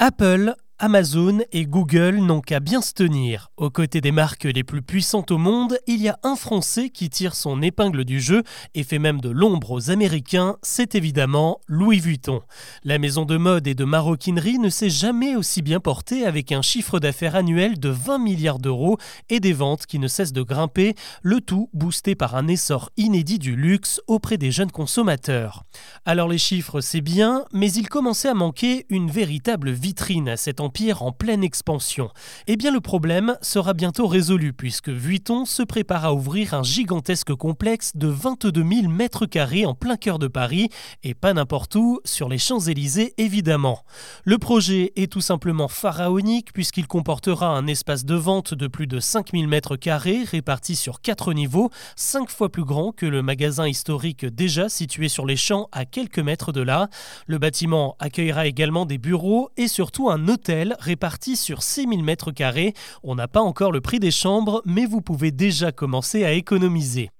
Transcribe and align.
Apple 0.00 0.54
Amazon 0.82 1.40
et 1.52 1.66
Google 1.66 2.16
n'ont 2.20 2.40
qu'à 2.40 2.58
bien 2.58 2.80
se 2.80 2.94
tenir. 2.94 3.50
Aux 3.58 3.68
côtés 3.68 4.00
des 4.00 4.12
marques 4.12 4.44
les 4.44 4.64
plus 4.64 4.80
puissantes 4.80 5.30
au 5.30 5.36
monde, 5.36 5.78
il 5.86 6.00
y 6.00 6.08
a 6.08 6.18
un 6.22 6.36
Français 6.36 6.88
qui 6.88 7.10
tire 7.10 7.34
son 7.34 7.60
épingle 7.60 8.06
du 8.06 8.18
jeu 8.18 8.42
et 8.74 8.82
fait 8.82 8.98
même 8.98 9.20
de 9.20 9.28
l'ombre 9.28 9.72
aux 9.72 9.90
Américains, 9.90 10.56
c'est 10.62 10.94
évidemment 10.94 11.60
Louis 11.66 12.00
Vuitton. 12.00 12.40
La 12.82 12.98
maison 12.98 13.26
de 13.26 13.36
mode 13.36 13.66
et 13.66 13.74
de 13.74 13.84
maroquinerie 13.84 14.58
ne 14.58 14.70
s'est 14.70 14.88
jamais 14.88 15.36
aussi 15.36 15.60
bien 15.60 15.80
portée 15.80 16.24
avec 16.24 16.50
un 16.50 16.62
chiffre 16.62 16.98
d'affaires 16.98 17.36
annuel 17.36 17.78
de 17.78 17.90
20 17.90 18.18
milliards 18.18 18.58
d'euros 18.58 18.96
et 19.28 19.38
des 19.38 19.52
ventes 19.52 19.84
qui 19.84 19.98
ne 19.98 20.08
cessent 20.08 20.32
de 20.32 20.42
grimper, 20.42 20.94
le 21.20 21.42
tout 21.42 21.68
boosté 21.74 22.14
par 22.14 22.36
un 22.36 22.48
essor 22.48 22.88
inédit 22.96 23.38
du 23.38 23.54
luxe 23.54 24.00
auprès 24.06 24.38
des 24.38 24.50
jeunes 24.50 24.72
consommateurs. 24.72 25.64
Alors 26.06 26.28
les 26.28 26.38
chiffres 26.38 26.80
c'est 26.80 27.02
bien, 27.02 27.44
mais 27.52 27.70
il 27.70 27.86
commençait 27.90 28.30
à 28.30 28.34
manquer 28.34 28.86
une 28.88 29.10
véritable 29.10 29.72
vitrine 29.72 30.30
à 30.30 30.38
cet 30.38 30.58
empire 30.70 31.02
en 31.02 31.10
pleine 31.10 31.42
expansion. 31.42 32.10
Eh 32.46 32.54
bien 32.54 32.70
le 32.70 32.80
problème 32.80 33.36
sera 33.42 33.74
bientôt 33.74 34.06
résolu 34.06 34.52
puisque 34.52 34.88
Vuitton 34.88 35.44
se 35.44 35.64
prépare 35.64 36.04
à 36.04 36.14
ouvrir 36.14 36.54
un 36.54 36.62
gigantesque 36.62 37.34
complexe 37.34 37.96
de 37.96 38.06
22 38.06 38.62
000 38.62 38.88
mètres 38.88 39.26
carrés 39.26 39.66
en 39.66 39.74
plein 39.74 39.96
cœur 39.96 40.20
de 40.20 40.28
Paris 40.28 40.68
et 41.02 41.14
pas 41.14 41.34
n'importe 41.34 41.74
où, 41.74 41.98
sur 42.04 42.28
les 42.28 42.38
Champs-Élysées 42.38 43.14
évidemment. 43.18 43.80
Le 44.24 44.38
projet 44.38 44.92
est 44.94 45.10
tout 45.10 45.20
simplement 45.20 45.66
pharaonique 45.66 46.52
puisqu'il 46.52 46.86
comportera 46.86 47.48
un 47.48 47.66
espace 47.66 48.04
de 48.04 48.14
vente 48.14 48.54
de 48.54 48.68
plus 48.68 48.86
de 48.86 49.00
5000 49.00 49.48
mètres 49.48 49.74
carrés 49.74 50.22
répartis 50.22 50.76
sur 50.76 51.00
quatre 51.00 51.32
niveaux, 51.32 51.70
cinq 51.96 52.30
fois 52.30 52.48
plus 52.48 52.64
grand 52.64 52.92
que 52.92 53.06
le 53.06 53.22
magasin 53.22 53.66
historique 53.66 54.24
déjà 54.24 54.68
situé 54.68 55.08
sur 55.08 55.26
les 55.26 55.34
champs 55.36 55.68
à 55.72 55.84
quelques 55.84 56.20
mètres 56.20 56.52
de 56.52 56.60
là. 56.60 56.88
Le 57.26 57.38
bâtiment 57.38 57.96
accueillera 57.98 58.46
également 58.46 58.86
des 58.86 58.98
bureaux 58.98 59.50
et 59.56 59.66
surtout 59.66 60.10
un 60.10 60.28
hôtel 60.28 60.59
réparti 60.78 61.36
sur 61.36 61.62
6000 61.62 62.02
mètres 62.04 62.32
carrés. 62.32 62.74
On 63.02 63.14
n'a 63.14 63.28
pas 63.28 63.40
encore 63.40 63.72
le 63.72 63.80
prix 63.80 64.00
des 64.00 64.10
chambres, 64.10 64.62
mais 64.64 64.86
vous 64.86 65.00
pouvez 65.00 65.30
déjà 65.30 65.72
commencer 65.72 66.24
à 66.24 66.32
économiser. 66.32 67.10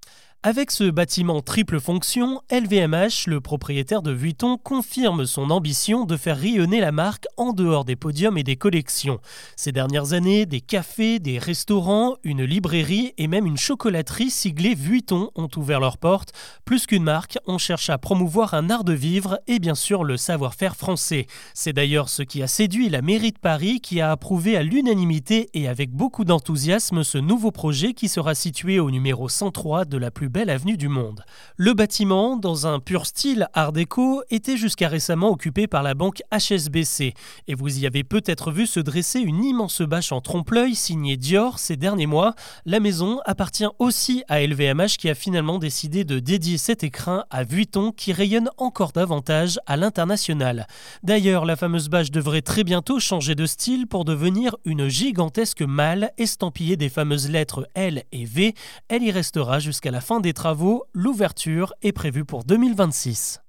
Avec 0.42 0.70
ce 0.70 0.84
bâtiment 0.84 1.42
triple 1.42 1.78
fonction, 1.80 2.40
LVMH, 2.50 3.26
le 3.26 3.42
propriétaire 3.42 4.00
de 4.00 4.10
Vuitton, 4.10 4.56
confirme 4.56 5.26
son 5.26 5.50
ambition 5.50 6.06
de 6.06 6.16
faire 6.16 6.38
rayonner 6.38 6.80
la 6.80 6.92
marque 6.92 7.26
en 7.36 7.52
dehors 7.52 7.84
des 7.84 7.94
podiums 7.94 8.38
et 8.38 8.42
des 8.42 8.56
collections. 8.56 9.20
Ces 9.54 9.70
dernières 9.70 10.14
années, 10.14 10.46
des 10.46 10.62
cafés, 10.62 11.18
des 11.18 11.36
restaurants, 11.36 12.16
une 12.24 12.42
librairie 12.42 13.12
et 13.18 13.28
même 13.28 13.44
une 13.44 13.58
chocolaterie 13.58 14.30
siglée 14.30 14.74
Vuitton 14.74 15.30
ont 15.34 15.50
ouvert 15.58 15.78
leurs 15.78 15.98
portes. 15.98 16.32
Plus 16.64 16.86
qu'une 16.86 17.04
marque, 17.04 17.36
on 17.46 17.58
cherche 17.58 17.90
à 17.90 17.98
promouvoir 17.98 18.54
un 18.54 18.70
art 18.70 18.84
de 18.84 18.94
vivre 18.94 19.40
et 19.46 19.58
bien 19.58 19.74
sûr 19.74 20.04
le 20.04 20.16
savoir-faire 20.16 20.74
français. 20.74 21.26
C'est 21.52 21.74
d'ailleurs 21.74 22.08
ce 22.08 22.22
qui 22.22 22.42
a 22.42 22.46
séduit 22.46 22.88
la 22.88 23.02
mairie 23.02 23.32
de 23.32 23.38
Paris 23.38 23.82
qui 23.82 24.00
a 24.00 24.10
approuvé 24.10 24.56
à 24.56 24.62
l'unanimité 24.62 25.50
et 25.52 25.68
avec 25.68 25.90
beaucoup 25.90 26.24
d'enthousiasme 26.24 27.04
ce 27.04 27.18
nouveau 27.18 27.50
projet 27.50 27.92
qui 27.92 28.08
sera 28.08 28.34
situé 28.34 28.80
au 28.80 28.90
numéro 28.90 29.28
103 29.28 29.84
de 29.84 29.98
la 29.98 30.10
plus 30.10 30.29
belle 30.30 30.48
avenue 30.48 30.76
du 30.76 30.88
monde. 30.88 31.24
Le 31.56 31.74
bâtiment, 31.74 32.36
dans 32.36 32.66
un 32.66 32.80
pur 32.80 33.04
style 33.04 33.48
art 33.52 33.72
déco, 33.72 34.22
était 34.30 34.56
jusqu'à 34.56 34.88
récemment 34.88 35.28
occupé 35.28 35.66
par 35.66 35.82
la 35.82 35.94
banque 35.94 36.22
HSBC. 36.32 37.14
Et 37.48 37.54
vous 37.54 37.80
y 37.80 37.86
avez 37.86 38.04
peut-être 38.04 38.52
vu 38.52 38.66
se 38.66 38.80
dresser 38.80 39.20
une 39.20 39.44
immense 39.44 39.82
bâche 39.82 40.12
en 40.12 40.20
trompe-l'œil 40.20 40.74
signée 40.74 41.16
Dior 41.16 41.58
ces 41.58 41.76
derniers 41.76 42.06
mois. 42.06 42.34
La 42.64 42.80
maison 42.80 43.20
appartient 43.26 43.66
aussi 43.78 44.22
à 44.28 44.40
LVMH 44.40 44.96
qui 44.98 45.10
a 45.10 45.14
finalement 45.14 45.58
décidé 45.58 46.04
de 46.04 46.18
dédier 46.18 46.56
cet 46.56 46.84
écrin 46.84 47.24
à 47.30 47.44
Vuitton 47.44 47.92
qui 47.92 48.12
rayonne 48.12 48.50
encore 48.56 48.92
davantage 48.92 49.58
à 49.66 49.76
l'international. 49.76 50.66
D'ailleurs, 51.02 51.44
la 51.44 51.56
fameuse 51.56 51.88
bâche 51.88 52.10
devrait 52.10 52.42
très 52.42 52.64
bientôt 52.64 53.00
changer 53.00 53.34
de 53.34 53.46
style 53.46 53.86
pour 53.86 54.04
devenir 54.04 54.56
une 54.64 54.88
gigantesque 54.88 55.62
malle 55.62 56.12
estampillée 56.18 56.76
des 56.76 56.88
fameuses 56.88 57.28
lettres 57.28 57.68
L 57.74 58.04
et 58.12 58.24
V. 58.24 58.54
Elle 58.88 59.02
y 59.02 59.10
restera 59.10 59.58
jusqu'à 59.58 59.90
la 59.90 60.00
des 60.20 60.32
travaux, 60.32 60.84
l'ouverture 60.92 61.72
est 61.82 61.92
prévue 61.92 62.24
pour 62.24 62.44
2026. 62.44 63.40